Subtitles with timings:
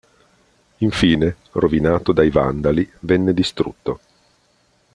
[0.77, 3.99] Infine, rovinato dai vandali, venne distrutto.